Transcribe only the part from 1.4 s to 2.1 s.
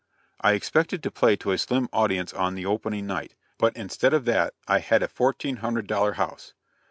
a slim